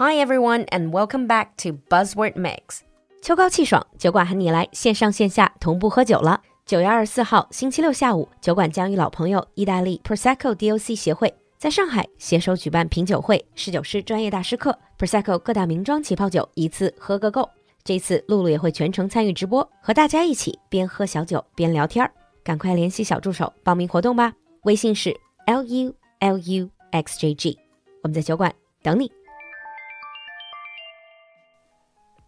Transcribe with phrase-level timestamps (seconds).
[0.00, 2.82] Hi everyone, and welcome back to Buzzword Mix.
[3.20, 6.40] 秋高气爽，酒馆喊你来线上线下同步喝酒了。
[6.64, 17.50] 九月二十四号星期六下午，酒馆将与老朋友意大利 Prosecco DOC 协会在上海携手举办品酒会、侍酒师专业大师课、Prosecco 各大名庄起泡酒一次喝个够。
[17.82, 22.12] 这次露露也会全程参与直播，和大家一起边喝小酒边聊天儿。
[22.44, 25.10] 赶快联系小助手报名活动吧，微信是
[25.46, 27.58] l u l u x j g，
[28.04, 29.10] 我们在酒馆等你。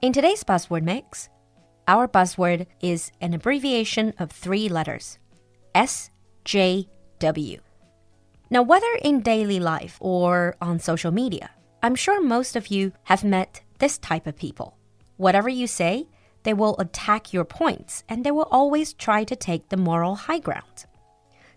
[0.02, 1.30] In today's buzzword mix,
[1.88, 5.18] our buzzword is an abbreviation of three letters
[5.74, 7.60] SJW.
[8.50, 11.50] Now, whether in daily life or on social media,
[11.82, 14.78] I'm sure most of you have met this type of people.
[15.18, 16.08] Whatever you say,
[16.44, 20.40] they will attack your points and they will always try to take the moral high
[20.40, 20.86] ground.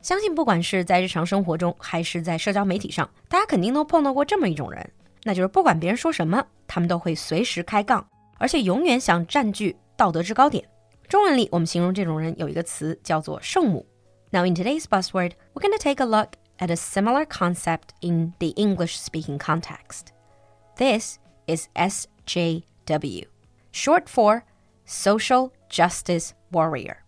[0.00, 4.90] 相信不管是在日常生活中，还是在社交媒体上，大家肯定都碰到过这么一种人，
[5.24, 8.08] 那就是不管别人说什么，他们都会随时开杠，
[8.42, 10.64] 而且永远想占据道德制高点。
[11.08, 13.86] 中文里我们形容这种人有一个词叫做圣母。
[14.30, 18.48] Now in today's buzzword, we're going to take a look at a similar concept in the
[18.56, 20.12] English-speaking context.
[20.76, 23.24] This is SJW,
[23.72, 24.42] short for
[24.86, 26.98] Social Justice Warrior.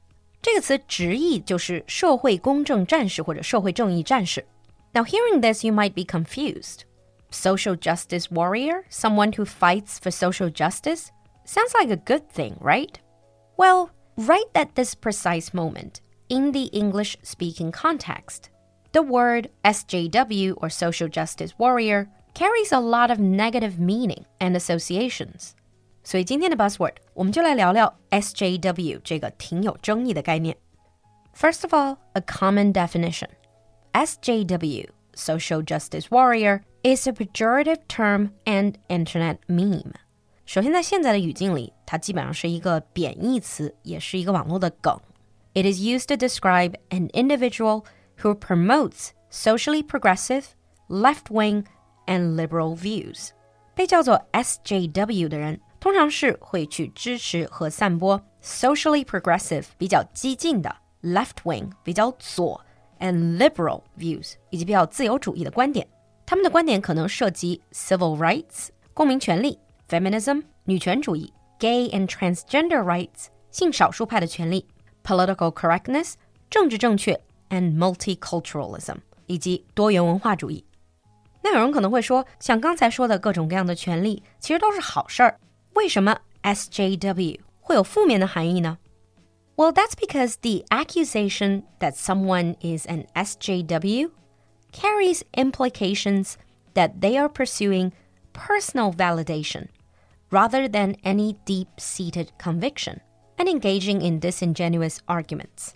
[0.42, 4.46] 这个词直译就是社会公正战士或者社会正义战士。
[4.92, 6.84] Now, hearing this, you might be confused.
[7.30, 11.08] Social justice warrior, someone who fights for social justice,
[11.44, 12.98] sounds like a good thing, right?
[13.56, 18.50] Well, right at this precise moment, in the English speaking context,
[18.92, 25.54] the word SJW or social justice warrior carries a lot of negative meaning and associations.
[26.02, 30.56] 所以今天的 buzzword，我们就来聊聊 SJW 这个挺有争议的概念。
[31.34, 33.28] First of all, a common definition.
[33.92, 39.92] SJW, social justice warrior, is a pejorative term and internet meme.
[40.44, 44.98] 首先，在现在的语境里，它基本上是一个贬义词，也是一个网络的梗。
[45.54, 47.84] It is used to describe an individual
[48.20, 50.44] who promotes socially progressive,
[50.88, 51.64] left-wing,
[52.06, 53.30] and liberal views.
[53.74, 62.60] 被叫做 SJW 的人，通常是会去支持和散播 socially progressive 比较激进的 left wing 比较左
[62.98, 65.86] and liberal views 以及比较自由主义的观点。
[66.26, 74.66] 他们的观点可能涉及 civil rights 公民权利、 feminism 女权主义、gay and transgender rights 性少数派的权利、
[75.02, 76.14] political correctness
[76.48, 80.64] 政治正确 and multiculturalism 以及多元文化主义。
[81.42, 85.40] 那有人可能会说，像刚才说的各种各样的权利，其实都是好事儿。
[85.74, 88.78] 为什么 SJW 会有负面的含义呢？
[89.56, 94.10] Well, that's because the accusation that someone is an SJW
[94.72, 96.34] carries implications
[96.74, 97.92] that they are pursuing
[98.32, 99.66] personal validation
[100.29, 102.97] rather than any deep seated conviction
[103.37, 105.71] and engaging in disingenuous arguments.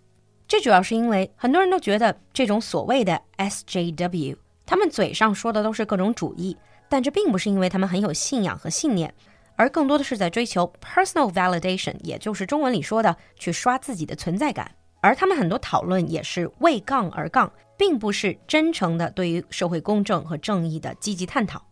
[0.48, 6.58] 这主要是因为很多人都觉得这种所谓的 SJW，他们嘴上说的都是各种主义，
[6.90, 9.14] 但这并不是因为他们很有信仰和信念，
[9.56, 14.72] 而更多的是在追求 personal validation，也就是中文里说的去刷自己的存在感。
[15.02, 21.64] 而他们很多讨论也是为杠而杠，并不是真诚的对于社会公正和正义的积极探讨。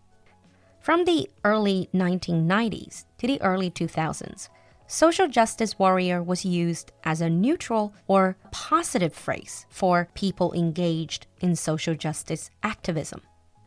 [0.86, 4.46] From the early 1990s to the early 2000s,
[4.88, 11.54] social justice warrior was used as a neutral or positive phrase for people engaged in
[11.54, 13.20] social justice activism.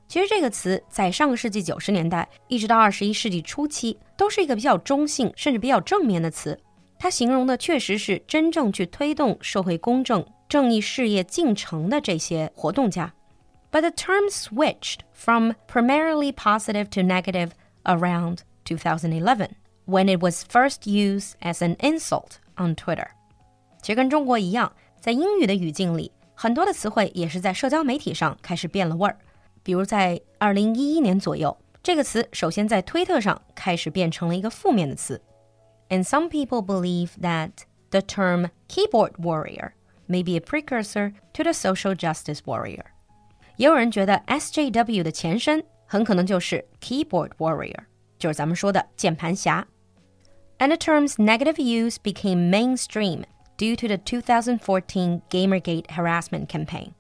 [0.08, 6.60] 其实这个词在上个世纪九十年代一直到二十一世纪初期，都是一个比较中性甚至比较正面的词。
[7.00, 13.14] 它形容的确实是真正去推动社会公正、正义事业进程的这些活动家。
[13.72, 17.50] But the term switched from primarily positive to negative
[17.84, 23.08] around 2011, when it was first used as an insult on Twitter.
[23.82, 29.18] 其实跟中国一样，在英语的语境里，很多的词汇也是在社交媒体上开始变了味儿。
[29.62, 35.22] 比如在二零一一年左右，这个词首先在推特上开始变成了一个负面的词。
[35.90, 37.52] And some people believe that
[37.92, 39.74] the term keyboard warrior
[40.08, 42.86] may be a precursor to the social justice warrior。
[43.61, 47.77] 也有人觉得 SJW 的前身很可能就是 keyboard warrior，
[48.19, 49.67] 就是咱们说的键盘侠。
[50.59, 53.25] And the term's negative use became mainstream
[53.59, 56.93] due to the 2014 Gamergate harassment campaign.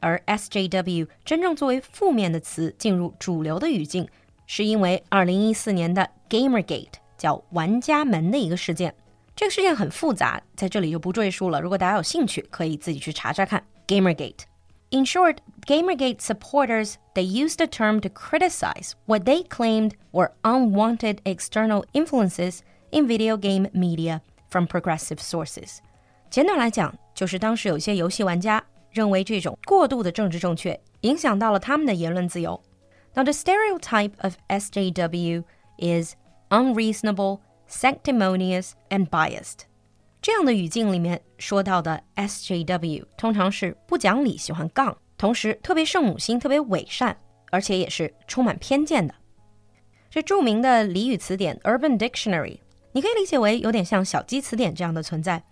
[0.00, 4.06] 而 SJW 真正作为负面的词进入主流的语境，
[4.46, 8.94] 是因为二零一四年的 Gamergate 叫玩家门的一个事件。
[9.34, 11.60] 这个事件很复杂，在这里就不赘述了。
[11.60, 14.44] 如果大家有兴趣，可以自己去查查看 Gamergate。
[14.93, 15.37] In short,
[15.67, 22.61] Gamergate supporters they used the term to criticize what they claimed were unwanted external influences
[22.91, 25.77] in video game media from progressive sources.
[26.31, 32.59] 简短来讲，就是当时有些游戏玩家认为这种过度的政治正确影响到了他们的言论自由。
[33.13, 35.43] Now, the stereotype of SJW
[35.77, 36.15] is
[36.49, 39.65] unreasonable, sanctimonious, and biased.
[40.23, 47.15] 这样的语境里面说到的 SJW 通常是不讲理、喜欢杠，同时特别圣母心、特别伪善，
[47.51, 49.15] 而且也是充满偏见的。
[50.09, 52.59] 这着名的俚语词典 Urban Dictionary，
[52.91, 55.43] 你可以理解为有点像小鸡词典这样的存在。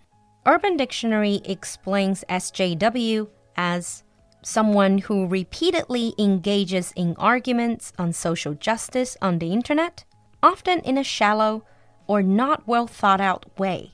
[0.44, 4.00] Urban Dictionary explains SJW as
[4.42, 10.04] someone who repeatedly engages in arguments on social justice on the internet,
[10.40, 11.62] often in a shallow
[12.06, 13.90] or not well thought out way,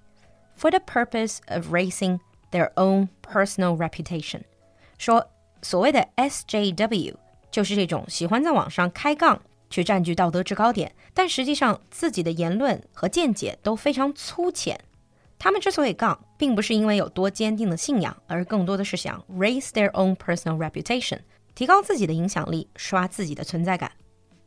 [0.59, 2.21] for the purpose of raising
[2.51, 4.43] their own personal reputation.
[4.99, 5.29] 说
[5.63, 7.15] 所谓的 SJW
[7.51, 9.41] 就是这种喜欢在网上开杠，
[9.71, 14.79] 去占据道德制高点，但实际上自己的言论和见解都非常粗浅。
[15.39, 21.19] 他们之所以杠，并不是因为有多坚定的信仰，而更多的是想 raise their own personal reputation，
[21.55, 23.91] 提高自己的影响力，刷自己的存在感。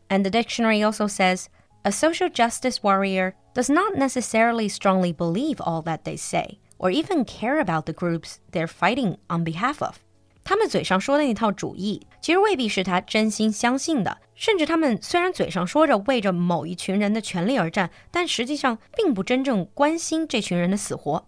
[0.09, 1.47] And the dictionary also says
[1.83, 7.25] a social justice warrior does not necessarily strongly believe all that they say, or even
[7.25, 9.95] care about the groups they're fighting on behalf of.
[10.43, 14.17] 他们嘴上说的那套主义，其实未必是他真心相信的。
[14.33, 21.27] 甚至他们虽然嘴上说着为着某一群人的权利而战，但实际上并不真正关心这群人的死活。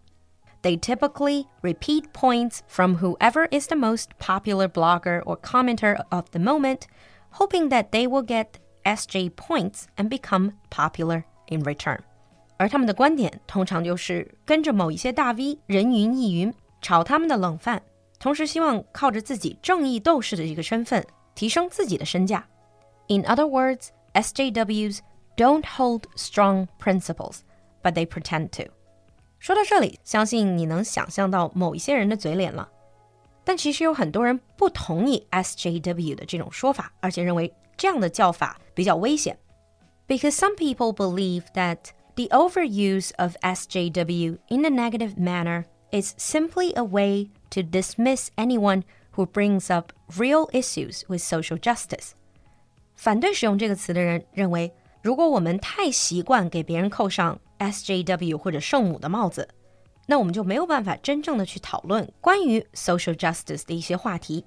[0.61, 6.39] They typically repeat points from whoever is the most popular blogger or commenter of the
[6.39, 6.81] moment,
[7.31, 11.99] hoping that they will get SJ points and become popular in return.
[12.57, 17.81] 而他们的观点通常就是跟着某一些大 V 人云亦云，炒他们的冷饭。
[18.19, 21.05] 同时希望靠着自己正义斗士的这个身份
[21.35, 22.45] 提升自己的身价。
[23.07, 24.99] In other words, SJWs
[25.37, 27.37] don't hold strong principles,
[27.81, 28.69] but they pretend to.
[29.39, 32.67] 说到这里，相信你能想象到某一些人的嘴脸了。
[33.45, 37.51] 但其实有很多人不同意 SJW 的这种说法，而且认为
[37.83, 39.37] 这样的叫法比较危险。
[40.07, 46.83] Because some people believe that the overuse of SJW in a negative manner is simply a
[46.83, 48.83] way to dismiss anyone
[49.15, 52.11] who brings up real issues with social justice.
[52.95, 59.47] 反对使用这个词的人认为，如果我们太习惯给别人扣上 SJW 或者圣母的帽子，
[60.07, 64.43] 那我们就没有办法真正的去讨论关于 social justice 的一些话题。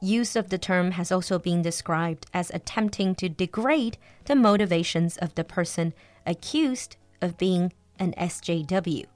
[0.00, 3.96] Use of the term has also been described as attempting to degrade
[4.26, 5.92] the motivations of the person
[6.24, 9.06] accused of being an SJW,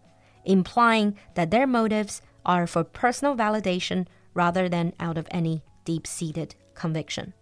[0.44, 6.54] implying that their motives are for personal validation rather than out of any deep seated
[6.74, 7.34] conviction.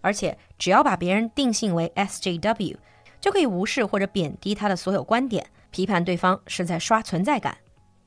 [0.00, 2.76] 而且，只要把别人定性为 SJW，
[3.20, 7.56] 就可以无视或者贬低他的所有观点，批判对方是在刷存在感。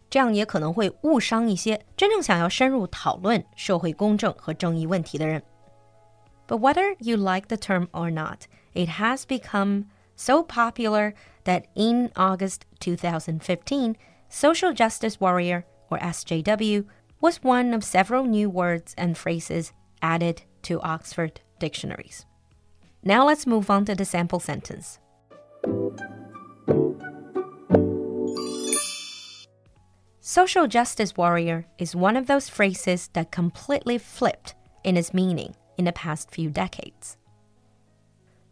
[0.10, 5.42] 这样也可能会误伤一些真正想要深入讨论社会公正和正义问题的人。
[6.48, 9.86] But whether you like the term or not, it has become
[10.16, 11.14] so popular
[11.46, 13.96] that in August 2015,
[14.30, 16.86] social justice warrior or SJW,
[17.22, 19.72] was one of several new words and phrases
[20.02, 22.26] added to Oxford dictionaries.
[23.04, 25.00] Now let's move on to the sample sentence.
[30.28, 35.86] Social justice warrior is one of those phrases that completely flipped in its meaning in
[35.86, 37.18] the past few decades.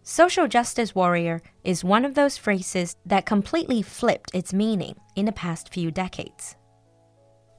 [0.03, 5.31] Social justice warrior is one of those phrases that completely flipped its meaning in the
[5.31, 6.55] past few decades.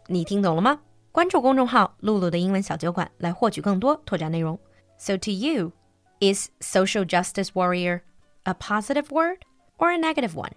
[0.08, 0.80] 你听懂了吗？
[1.12, 4.58] 关注公众号“露露的英文小酒馆”来获取更多拓展内容。
[4.99, 5.72] So to you,
[6.20, 8.02] is social justice warrior
[8.42, 9.44] a positive word
[9.78, 10.52] or a negative one?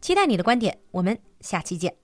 [0.00, 1.96] 期待你的观点，我们下期见。